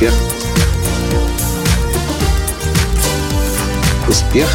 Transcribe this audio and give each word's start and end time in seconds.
Успех. 0.00 0.14
Успех. 4.08 4.48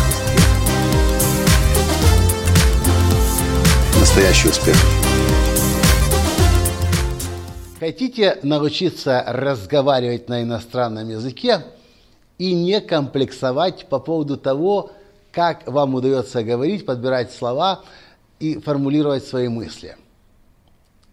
Настоящий 3.99 4.49
успех. 4.49 4.75
Хотите 7.79 8.39
научиться 8.41 9.23
разговаривать 9.27 10.29
на 10.29 10.41
иностранном 10.41 11.09
языке 11.09 11.63
и 12.39 12.55
не 12.55 12.81
комплексовать 12.81 13.85
по 13.87 13.99
поводу 13.99 14.37
того, 14.37 14.89
как 15.31 15.67
вам 15.67 15.93
удается 15.93 16.41
говорить, 16.41 16.87
подбирать 16.87 17.31
слова 17.31 17.83
и 18.39 18.57
формулировать 18.57 19.23
свои 19.23 19.47
мысли– 19.47 19.95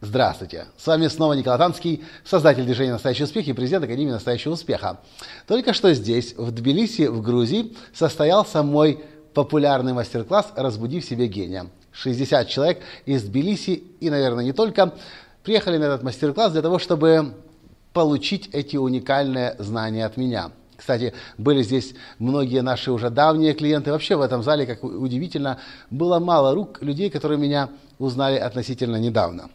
Здравствуйте! 0.04 0.66
С 0.76 0.88
вами 0.88 1.06
снова 1.06 1.34
Николай 1.34 1.60
Танский, 1.60 2.02
создатель 2.24 2.64
движения 2.64 2.90
«Настоящий 2.90 3.22
успех» 3.22 3.46
и 3.46 3.52
президент 3.52 3.84
Академии 3.84 4.10
«Настоящего 4.10 4.54
успеха». 4.54 4.98
Только 5.46 5.72
что 5.72 5.94
здесь, 5.94 6.34
в 6.36 6.50
Тбилиси, 6.50 7.06
в 7.06 7.22
Грузии, 7.22 7.76
состоялся 7.94 8.64
мой 8.64 9.04
популярный 9.32 9.92
мастер-класс 9.92 10.54
«Разбуди 10.56 10.98
в 10.98 11.04
себе 11.04 11.28
гения». 11.28 11.66
60 11.92 12.48
человек 12.48 12.82
из 13.06 13.22
Тбилиси 13.22 13.84
и, 14.00 14.10
наверное, 14.10 14.42
не 14.42 14.52
только, 14.52 14.92
приехали 15.44 15.76
на 15.76 15.84
этот 15.84 16.02
мастер-класс 16.02 16.50
для 16.50 16.62
того, 16.62 16.80
чтобы 16.80 17.34
получить 17.92 18.50
эти 18.52 18.76
уникальные 18.76 19.54
знания 19.60 20.04
от 20.04 20.16
меня– 20.16 20.50
кстати, 20.76 21.14
были 21.38 21.62
здесь 21.62 21.94
многие 22.18 22.60
наши 22.60 22.90
уже 22.90 23.08
давние 23.08 23.54
клиенты. 23.54 23.92
Вообще 23.92 24.16
в 24.16 24.20
этом 24.20 24.42
зале, 24.42 24.66
как 24.66 24.82
удивительно, 24.82 25.58
было 25.90 26.18
мало 26.18 26.56
рук 26.56 26.82
людей, 26.82 27.08
которые 27.08 27.38
меня 27.38 27.68
узнали 28.00 28.36
относительно 28.36 28.96
недавно. 28.96 29.48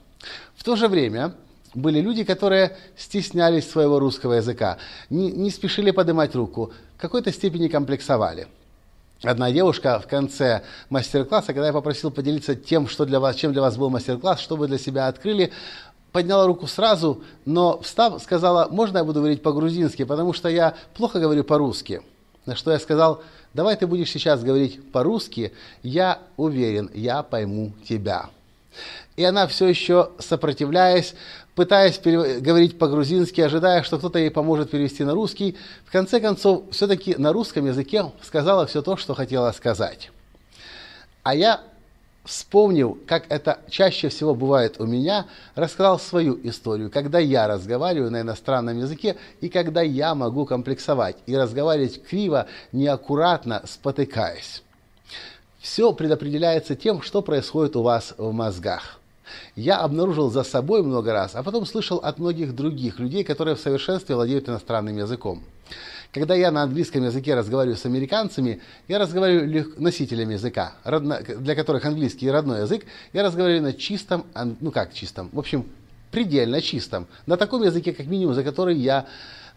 В 0.55 0.63
то 0.63 0.75
же 0.75 0.87
время 0.87 1.33
были 1.73 2.01
люди, 2.01 2.23
которые 2.23 2.75
стеснялись 2.97 3.69
своего 3.69 3.99
русского 3.99 4.33
языка, 4.33 4.77
не, 5.09 5.31
не 5.31 5.49
спешили 5.51 5.91
поднимать 5.91 6.35
руку, 6.35 6.71
в 6.97 7.01
какой-то 7.01 7.31
степени 7.31 7.67
комплексовали. 7.67 8.47
Одна 9.23 9.51
девушка 9.51 9.99
в 9.99 10.07
конце 10.07 10.63
мастер-класса, 10.89 11.47
когда 11.47 11.67
я 11.67 11.73
попросил 11.73 12.11
поделиться 12.11 12.55
тем, 12.55 12.87
что 12.87 13.05
для 13.05 13.19
вас, 13.19 13.35
чем 13.35 13.51
для 13.51 13.61
вас 13.61 13.75
был 13.77 13.89
мастер-класс, 13.89 14.39
что 14.39 14.55
вы 14.55 14.67
для 14.67 14.77
себя 14.77 15.07
открыли, 15.07 15.51
подняла 16.11 16.45
руку 16.45 16.67
сразу, 16.67 17.23
но 17.45 17.79
встав, 17.81 18.21
сказала, 18.21 18.67
можно 18.69 18.99
я 18.99 19.03
буду 19.03 19.19
говорить 19.19 19.41
по-грузински, 19.41 20.03
потому 20.03 20.33
что 20.33 20.49
я 20.49 20.75
плохо 20.95 21.19
говорю 21.19 21.43
по-русски. 21.43 22.01
На 22.45 22.55
что 22.55 22.71
я 22.71 22.79
сказал, 22.79 23.21
давай 23.53 23.75
ты 23.75 23.87
будешь 23.87 24.09
сейчас 24.09 24.43
говорить 24.43 24.91
по-русски, 24.91 25.51
я 25.83 26.19
уверен, 26.37 26.89
я 26.93 27.23
пойму 27.23 27.73
тебя. 27.87 28.29
И 29.15 29.23
она 29.23 29.47
все 29.47 29.67
еще 29.67 30.11
сопротивляясь, 30.19 31.15
пытаясь 31.55 31.99
говорить 31.99 32.77
по-грузински, 32.77 33.41
ожидая, 33.41 33.81
что 33.81 33.97
кто-то 33.97 34.19
ей 34.19 34.29
поможет 34.29 34.69
перевести 34.69 35.03
на 35.03 35.13
русский, 35.13 35.57
в 35.85 35.91
конце 35.91 36.19
концов, 36.19 36.63
все-таки 36.71 37.15
на 37.17 37.33
русском 37.33 37.65
языке 37.65 38.11
сказала 38.21 38.67
все 38.67 38.83
то, 38.83 38.95
что 38.95 39.15
хотела 39.15 39.51
сказать. 39.53 40.11
А 41.23 41.33
я, 41.33 41.61
вспомнил, 42.25 42.97
как 43.07 43.25
это 43.29 43.59
чаще 43.69 44.09
всего 44.09 44.35
бывает 44.35 44.79
у 44.79 44.85
меня, 44.85 45.25
рассказал 45.55 45.99
свою 45.99 46.39
историю, 46.43 46.91
когда 46.91 47.17
я 47.17 47.47
разговариваю 47.47 48.11
на 48.11 48.21
иностранном 48.21 48.77
языке 48.77 49.17
и 49.41 49.49
когда 49.49 49.81
я 49.81 50.13
могу 50.13 50.45
комплексовать 50.45 51.17
и 51.25 51.35
разговаривать 51.35 52.03
криво, 52.03 52.45
неаккуратно, 52.71 53.63
спотыкаясь. 53.65 54.61
Все 55.69 55.91
предопределяется 55.91 56.77
тем, 56.77 57.01
что 57.01 57.21
происходит 57.21 57.75
у 57.75 57.81
вас 57.81 58.15
в 58.17 58.31
мозгах. 58.31 59.01
Я 59.57 59.79
обнаружил 59.79 60.31
за 60.31 60.43
собой 60.43 60.81
много 60.81 61.11
раз, 61.11 61.35
а 61.35 61.43
потом 61.43 61.65
слышал 61.65 61.97
от 61.97 62.19
многих 62.19 62.55
других 62.55 62.99
людей, 62.99 63.25
которые 63.25 63.55
в 63.55 63.59
совершенстве 63.59 64.15
владеют 64.15 64.47
иностранным 64.47 64.97
языком. 64.97 65.43
Когда 66.13 66.35
я 66.35 66.51
на 66.51 66.63
английском 66.63 67.03
языке 67.03 67.35
разговариваю 67.35 67.75
с 67.75 67.85
американцами, 67.85 68.61
я 68.87 68.97
разговариваю 68.97 69.73
носителями 69.77 70.35
языка, 70.35 70.73
для 70.85 71.53
которых 71.53 71.83
английский 71.83 72.31
родной 72.31 72.61
язык, 72.61 72.85
я 73.11 73.21
разговариваю 73.21 73.63
на 73.63 73.73
чистом, 73.73 74.25
ну 74.61 74.71
как 74.71 74.93
чистом, 74.93 75.29
в 75.33 75.37
общем, 75.37 75.65
предельно 76.11 76.61
чистом, 76.61 77.07
на 77.25 77.35
таком 77.35 77.63
языке, 77.63 77.91
как 77.91 78.07
минимум, 78.07 78.35
за 78.35 78.43
который 78.45 78.77
я 78.77 79.05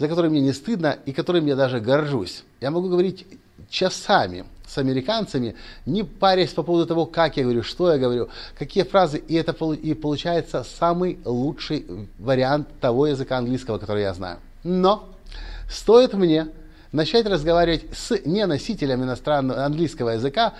за 0.00 0.08
который 0.08 0.28
мне 0.28 0.40
не 0.40 0.52
стыдно 0.52 0.98
и 1.06 1.12
которым 1.12 1.46
я 1.46 1.54
даже 1.54 1.78
горжусь. 1.78 2.42
Я 2.60 2.72
могу 2.72 2.88
говорить 2.88 3.26
часами 3.68 4.44
с 4.70 4.78
американцами, 4.78 5.56
не 5.84 6.04
парясь 6.04 6.52
по 6.52 6.62
поводу 6.62 6.86
того, 6.86 7.06
как 7.06 7.36
я 7.36 7.42
говорю, 7.42 7.62
что 7.62 7.92
я 7.92 7.98
говорю, 7.98 8.28
какие 8.58 8.84
фразы, 8.84 9.18
и 9.18 9.34
это 9.34 9.52
и 9.74 9.94
получается 9.94 10.64
самый 10.78 11.18
лучший 11.24 11.84
вариант 12.18 12.68
того 12.80 13.06
языка 13.08 13.38
английского, 13.38 13.78
который 13.78 14.02
я 14.02 14.14
знаю. 14.14 14.38
Но 14.62 15.08
стоит 15.68 16.14
мне 16.14 16.48
начать 16.92 17.26
разговаривать 17.26 17.84
с 17.92 18.16
неносителем 18.24 19.02
иностранного 19.02 19.64
английского 19.64 20.10
языка, 20.10 20.54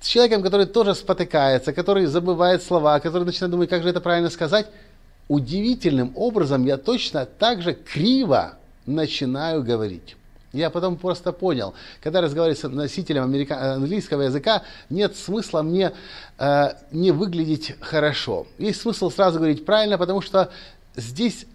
с 0.00 0.06
человеком, 0.06 0.42
который 0.42 0.66
тоже 0.66 0.94
спотыкается, 0.94 1.72
который 1.72 2.06
забывает 2.06 2.62
слова, 2.62 2.98
который 3.00 3.24
начинает 3.24 3.50
думать, 3.50 3.70
как 3.70 3.82
же 3.82 3.88
это 3.88 4.00
правильно 4.00 4.30
сказать, 4.30 4.66
удивительным 5.28 6.12
образом 6.14 6.64
я 6.64 6.76
точно 6.76 7.26
так 7.26 7.62
же 7.62 7.74
криво 7.74 8.54
начинаю 8.86 9.62
говорить. 9.62 10.16
Я 10.52 10.68
потом 10.68 10.96
просто 10.96 11.32
понял, 11.32 11.74
когда 12.02 12.20
разговариваю 12.20 12.56
с 12.56 12.68
носителем 12.68 13.22
америка... 13.22 13.74
английского 13.74 14.22
языка, 14.22 14.62
нет 14.90 15.16
смысла 15.16 15.62
мне 15.62 15.92
э, 16.38 16.72
не 16.90 17.10
выглядеть 17.10 17.74
хорошо. 17.80 18.46
Есть 18.58 18.82
смысл 18.82 19.10
сразу 19.10 19.38
говорить 19.38 19.64
правильно, 19.64 19.96
потому 19.96 20.20
что 20.20 20.50
здесь 20.94 21.46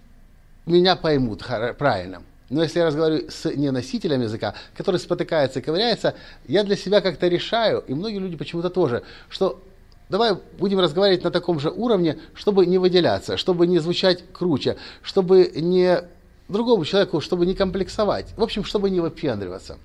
меня 0.66 0.96
поймут 0.96 1.44
правильно. 1.78 2.24
Но 2.50 2.64
если 2.64 2.80
я 2.80 2.86
разговариваю 2.86 3.30
с 3.30 3.46
неносителем 3.46 4.22
языка, 4.22 4.56
который 4.76 5.00
спотыкается 5.00 5.60
и 5.60 5.62
ковыряется, 5.62 6.16
я 6.48 6.64
для 6.64 6.76
себя 6.76 7.02
как-то 7.02 7.28
решаю, 7.28 7.84
и 7.88 7.94
многие 7.94 8.20
люди 8.20 8.38
почему-то 8.38 8.70
тоже, 8.70 9.04
что 9.30 9.62
давай 10.10 10.36
будем 10.58 10.80
разговаривать 10.80 11.24
на 11.24 11.32
таком 11.32 11.60
же 11.60 11.70
уровне, 11.70 12.18
чтобы 12.34 12.66
не 12.66 12.78
выделяться, 12.78 13.38
чтобы 13.38 13.68
не 13.68 13.80
звучать 13.80 14.24
круче, 14.32 14.78
чтобы 15.04 15.52
не 15.56 16.04
другому 16.48 16.86
человеку, 16.86 17.22
чтобы 17.22 17.46
не 17.46 17.54
комплексовать. 17.54 18.28
В 18.38 18.44
общем, 18.44 18.64
чтобы 18.64 18.90
не 18.90 19.00
выпендриваться. 19.00 19.78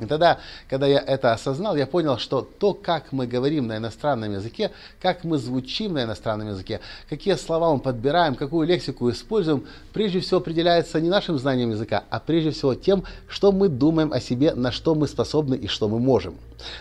И 0.00 0.06
тогда, 0.06 0.40
когда 0.68 0.88
я 0.88 0.98
это 0.98 1.32
осознал, 1.32 1.76
я 1.76 1.86
понял, 1.86 2.18
что 2.18 2.42
то, 2.42 2.74
как 2.74 3.12
мы 3.12 3.28
говорим 3.28 3.68
на 3.68 3.76
иностранном 3.76 4.32
языке, 4.32 4.72
как 5.00 5.22
мы 5.22 5.38
звучим 5.38 5.92
на 5.92 6.02
иностранном 6.02 6.48
языке, 6.48 6.80
какие 7.08 7.34
слова 7.36 7.72
мы 7.72 7.78
подбираем, 7.78 8.34
какую 8.34 8.66
лексику 8.66 9.08
используем, 9.10 9.64
прежде 9.92 10.18
всего 10.18 10.38
определяется 10.38 11.00
не 11.00 11.08
нашим 11.08 11.38
знанием 11.38 11.70
языка, 11.70 12.02
а 12.10 12.18
прежде 12.18 12.50
всего 12.50 12.74
тем, 12.74 13.04
что 13.28 13.52
мы 13.52 13.68
думаем 13.68 14.12
о 14.12 14.18
себе, 14.18 14.52
на 14.54 14.72
что 14.72 14.96
мы 14.96 15.06
способны 15.06 15.54
и 15.54 15.68
что 15.68 15.88
мы 15.88 16.00
можем. 16.00 16.34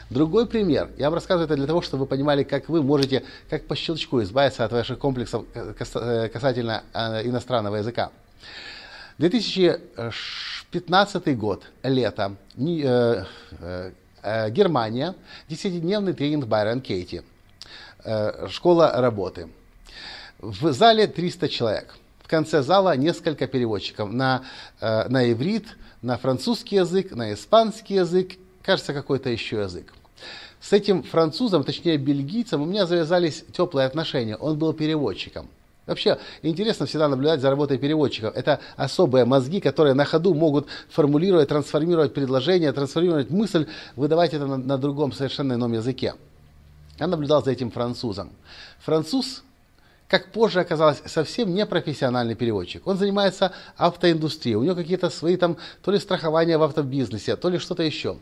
Другой 0.09 0.47
пример. 0.47 0.89
Я 0.97 1.05
вам 1.05 1.13
рассказываю 1.15 1.45
это 1.45 1.55
для 1.55 1.67
того, 1.67 1.83
чтобы 1.83 2.01
вы 2.01 2.07
понимали, 2.07 2.41
как 2.41 2.67
вы 2.67 2.81
можете, 2.81 3.23
как 3.47 3.67
по 3.67 3.75
щелчку 3.75 4.23
избавиться 4.23 4.65
от 4.65 4.71
ваших 4.71 4.97
комплексов 4.97 5.45
э, 5.53 5.75
э, 5.77 6.29
касательно 6.29 6.83
э, 6.93 7.27
иностранного 7.27 7.75
языка. 7.75 8.09
2015 9.17 11.37
год, 11.37 11.63
лето, 11.83 12.35
э, 12.57 13.23
э, 13.59 13.91
э, 14.23 14.49
Германия, 14.49 15.13
10-дневный 15.49 16.13
тренинг 16.13 16.47
Байрон 16.47 16.81
Кейти, 16.81 17.21
школа 18.49 18.91
работы. 18.95 19.49
В 20.39 20.73
зале 20.73 21.05
300 21.07 21.47
человек. 21.47 21.95
В 22.21 22.27
конце 22.27 22.61
зала 22.63 22.97
несколько 22.97 23.47
переводчиков 23.47 24.11
на, 24.11 24.43
на 24.81 25.31
иврит, 25.31 25.67
на 26.01 26.17
французский 26.17 26.75
язык, 26.77 27.11
на 27.11 27.33
испанский 27.33 27.93
язык, 27.95 28.31
кажется, 28.61 28.93
какой-то 28.93 29.29
еще 29.29 29.61
язык. 29.61 29.93
С 30.59 30.73
этим 30.73 31.03
французом, 31.03 31.63
точнее 31.63 31.97
бельгийцем, 31.97 32.61
у 32.61 32.65
меня 32.65 32.85
завязались 32.85 33.45
теплые 33.53 33.85
отношения. 33.85 34.35
Он 34.37 34.57
был 34.57 34.73
переводчиком. 34.73 35.47
Вообще 35.85 36.17
интересно 36.41 36.85
всегда 36.85 37.09
наблюдать 37.09 37.41
за 37.41 37.49
работой 37.49 37.77
переводчиков. 37.77 38.35
Это 38.37 38.59
особые 38.77 39.25
мозги, 39.25 39.59
которые 39.59 39.93
на 39.93 40.05
ходу 40.05 40.33
могут 40.33 40.67
формулировать, 40.89 41.49
трансформировать 41.49 42.13
предложение, 42.13 42.71
трансформировать 42.71 43.29
мысль, 43.29 43.67
выдавать 43.97 44.33
это 44.33 44.45
на, 44.45 44.57
на 44.57 44.77
другом 44.77 45.11
совершенно 45.11 45.53
ином 45.53 45.73
языке. 45.73 46.13
Я 46.99 47.07
наблюдал 47.07 47.43
за 47.43 47.51
этим 47.51 47.69
французом. 47.69 48.29
Француз, 48.79 49.43
как 50.07 50.31
позже 50.31 50.61
оказалось, 50.61 51.01
совсем 51.05 51.53
не 51.53 51.65
профессиональный 51.65 52.35
переводчик. 52.35 52.87
Он 52.87 52.97
занимается 52.97 53.51
автоиндустрией. 53.75 54.55
У 54.55 54.63
него 54.63 54.75
какие-то 54.75 55.09
свои 55.09 55.35
там, 55.35 55.57
то 55.81 55.91
ли 55.91 55.99
страхования 55.99 56.57
в 56.57 56.63
автобизнесе, 56.63 57.35
то 57.35 57.49
ли 57.49 57.57
что-то 57.57 57.83
еще. 57.83 58.17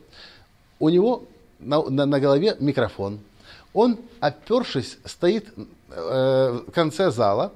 У 0.80 0.90
него 0.90 1.26
на, 1.60 1.84
на, 1.84 2.08
на 2.08 2.20
голове 2.20 2.56
микрофон. 2.60 3.20
Он, 3.74 4.00
опершись, 4.20 4.98
стоит 5.06 5.54
Э, 5.94 6.60
конце 6.74 7.12
зала, 7.12 7.52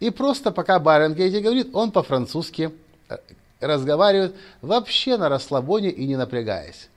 и 0.00 0.10
просто 0.10 0.50
пока 0.50 0.78
Баренгейти 0.78 1.36
говорит, 1.36 1.70
он 1.74 1.92
по-французски 1.92 2.72
э, 3.08 3.16
разговаривает 3.60 4.34
вообще 4.62 5.16
на 5.16 5.28
расслабоне 5.28 5.90
и 5.90 6.06
не 6.06 6.16
напрягаясь. 6.16 6.88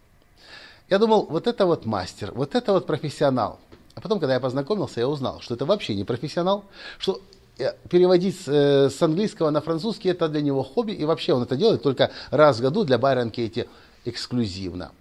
Я 0.90 0.98
думал, 0.98 1.28
вот 1.30 1.46
это 1.48 1.66
вот 1.66 1.86
мастер, 1.86 2.32
вот 2.34 2.56
это 2.56 2.74
вот 2.74 2.88
профессионал. 2.88 3.60
А 3.94 4.02
потом, 4.02 4.20
когда 4.20 4.34
я 4.34 4.40
познакомился, 4.40 5.00
я 5.00 5.08
узнал, 5.08 5.40
что 5.42 5.54
это 5.54 5.66
вообще 5.66 5.94
не 5.94 6.04
профессионал, 6.04 6.66
что 6.98 7.22
э, 7.60 7.74
переводить 7.90 8.42
э, 8.48 8.90
с 8.90 9.02
английского 9.02 9.52
на 9.52 9.62
французский 9.62 10.10
это 10.10 10.30
для 10.30 10.42
него 10.42 10.64
хобби, 10.64 10.94
и 10.94 11.06
вообще 11.06 11.34
он 11.34 11.44
это 11.44 11.56
делает 11.56 11.84
только 11.84 12.10
раз 12.32 12.58
в 12.58 12.62
году 12.62 12.86
для 12.86 12.98
Байрон 12.98 13.30
Кейти 13.30 13.68
эксклюзивно. 14.06 14.92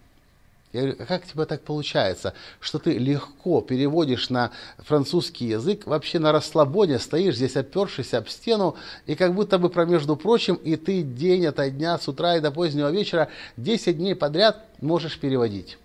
Я 0.72 0.82
говорю, 0.82 0.96
а 1.00 1.06
как 1.06 1.26
тебе 1.26 1.46
так 1.46 1.62
получается, 1.62 2.32
что 2.60 2.78
ты 2.78 2.96
легко 2.96 3.60
переводишь 3.60 4.30
на 4.30 4.52
французский 4.78 5.46
язык, 5.46 5.84
вообще 5.84 6.20
на 6.20 6.30
расслабоне 6.30 7.00
стоишь 7.00 7.36
здесь 7.36 7.56
опершись 7.56 8.14
об 8.14 8.28
стену, 8.28 8.76
и 9.06 9.16
как 9.16 9.34
будто 9.34 9.58
бы, 9.58 9.68
про 9.68 9.84
между 9.84 10.14
прочим, 10.14 10.54
и 10.54 10.76
ты 10.76 11.02
день 11.02 11.46
ото 11.46 11.68
дня, 11.70 11.98
с 11.98 12.06
утра 12.06 12.36
и 12.36 12.40
до 12.40 12.52
позднего 12.52 12.88
вечера, 12.88 13.28
10 13.56 13.98
дней 13.98 14.14
подряд 14.14 14.64
можешь 14.80 15.18
переводить. 15.18 15.76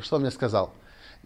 Что 0.00 0.16
он 0.16 0.22
мне 0.22 0.32
сказал? 0.32 0.72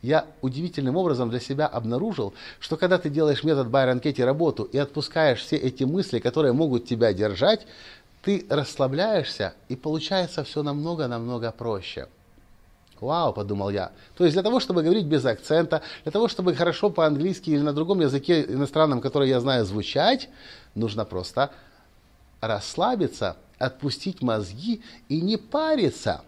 Я 0.03 0.27
удивительным 0.43 0.97
образом 0.97 1.31
для 1.31 1.41
себя 1.41 1.67
обнаружил, 1.67 2.35
что 2.61 2.77
когда 2.77 2.99
ты 2.99 3.09
делаешь 3.09 3.45
метод 3.45 3.69
Байрон 3.69 4.01
Кетти 4.01 4.23
работу 4.23 4.65
и 4.65 4.77
отпускаешь 4.77 5.41
все 5.41 5.57
эти 5.57 5.85
мысли, 5.85 6.19
которые 6.19 6.53
могут 6.53 6.87
тебя 6.87 7.15
держать, 7.15 7.67
ты 8.23 8.45
расслабляешься, 8.51 9.55
и 9.71 9.77
получается 9.77 10.45
все 10.45 10.63
намного-намного 10.63 11.51
проще. 11.51 12.09
Вау, 13.01 13.33
подумал 13.33 13.71
я. 13.71 13.93
То 14.17 14.25
есть 14.25 14.35
для 14.35 14.43
того, 14.43 14.61
чтобы 14.61 14.83
говорить 14.83 15.07
без 15.07 15.25
акцента, 15.25 15.83
для 16.05 16.13
того, 16.13 16.29
чтобы 16.29 16.55
хорошо 16.55 16.91
по-английски 16.91 17.51
или 17.51 17.61
на 17.61 17.73
другом 17.73 18.01
языке 18.01 18.43
иностранном, 18.43 19.01
который 19.01 19.29
я 19.29 19.41
знаю, 19.41 19.65
звучать, 19.65 20.29
нужно 20.75 21.05
просто 21.05 21.51
расслабиться, 22.41 23.37
отпустить 23.59 24.23
мозги 24.23 24.83
и 25.09 25.21
не 25.21 25.37
париться. 25.37 26.23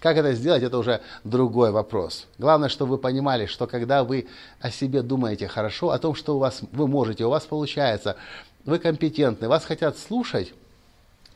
Как 0.00 0.16
это 0.16 0.32
сделать, 0.32 0.62
это 0.62 0.78
уже 0.78 1.00
другой 1.24 1.72
вопрос. 1.72 2.26
Главное, 2.38 2.68
чтобы 2.68 2.92
вы 2.92 2.98
понимали, 2.98 3.46
что 3.46 3.66
когда 3.66 4.04
вы 4.04 4.28
о 4.60 4.70
себе 4.70 5.02
думаете 5.02 5.48
хорошо, 5.48 5.90
о 5.90 5.98
том, 5.98 6.14
что 6.14 6.36
у 6.36 6.38
вас, 6.38 6.60
вы 6.70 6.86
можете, 6.86 7.24
у 7.24 7.30
вас 7.30 7.44
получается, 7.44 8.16
вы 8.64 8.78
компетентны, 8.78 9.48
вас 9.48 9.64
хотят 9.64 9.98
слушать, 9.98 10.54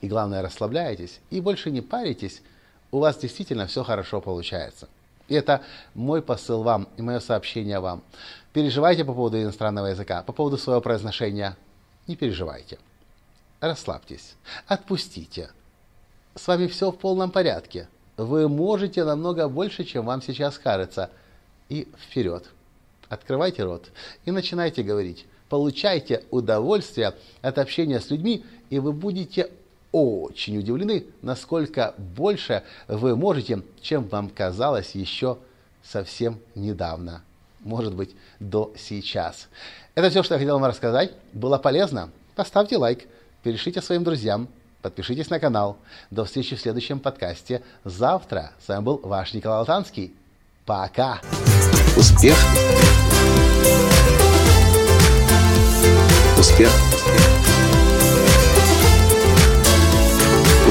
и 0.00 0.06
главное, 0.06 0.42
расслабляетесь, 0.42 1.20
и 1.30 1.40
больше 1.40 1.70
не 1.70 1.80
паритесь, 1.80 2.42
у 2.92 3.00
вас 3.00 3.16
действительно 3.16 3.66
все 3.66 3.82
хорошо 3.82 4.20
получается. 4.20 4.88
И 5.28 5.34
это 5.34 5.62
мой 5.94 6.22
посыл 6.22 6.62
вам 6.62 6.88
и 6.96 7.02
мое 7.02 7.18
сообщение 7.20 7.80
вам. 7.80 8.02
Переживайте 8.52 9.04
по 9.04 9.14
поводу 9.14 9.40
иностранного 9.40 9.86
языка, 9.86 10.22
по 10.22 10.32
поводу 10.32 10.58
своего 10.58 10.80
произношения. 10.80 11.56
Не 12.06 12.16
переживайте. 12.16 12.78
Расслабьтесь, 13.60 14.34
отпустите. 14.66 15.50
С 16.34 16.46
вами 16.46 16.66
все 16.66 16.90
в 16.90 16.98
полном 16.98 17.30
порядке. 17.30 17.88
Вы 18.16 18.48
можете 18.48 19.04
намного 19.04 19.48
больше, 19.48 19.84
чем 19.84 20.06
вам 20.06 20.20
сейчас 20.20 20.58
кажется. 20.58 21.10
И 21.68 21.88
вперед. 21.98 22.44
Открывайте 23.08 23.64
рот 23.64 23.90
и 24.26 24.30
начинайте 24.30 24.82
говорить. 24.82 25.26
Получайте 25.48 26.24
удовольствие 26.30 27.14
от 27.40 27.58
общения 27.58 28.00
с 28.00 28.10
людьми, 28.10 28.44
и 28.68 28.78
вы 28.78 28.92
будете 28.92 29.50
очень 29.92 30.58
удивлены, 30.58 31.04
насколько 31.20 31.94
больше 31.98 32.64
вы 32.88 33.14
можете, 33.14 33.62
чем 33.80 34.08
вам 34.08 34.28
казалось 34.30 34.94
еще 34.94 35.38
совсем 35.82 36.40
недавно. 36.54 37.22
Может 37.60 37.94
быть, 37.94 38.16
до 38.40 38.72
сейчас. 38.76 39.48
Это 39.94 40.10
все, 40.10 40.22
что 40.22 40.34
я 40.34 40.40
хотел 40.40 40.58
вам 40.58 40.68
рассказать. 40.68 41.12
Было 41.32 41.58
полезно? 41.58 42.10
Поставьте 42.34 42.76
лайк, 42.76 43.06
перешлите 43.42 43.82
своим 43.82 44.02
друзьям, 44.02 44.48
подпишитесь 44.80 45.30
на 45.30 45.38
канал. 45.38 45.76
До 46.10 46.24
встречи 46.24 46.56
в 46.56 46.60
следующем 46.60 46.98
подкасте 46.98 47.62
завтра. 47.84 48.52
С 48.64 48.68
вами 48.68 48.82
был 48.82 49.00
ваш 49.04 49.34
Николай 49.34 49.58
Алтанский. 49.58 50.14
Пока! 50.64 51.20
Успех! 51.96 52.36
Успех! 56.38 57.61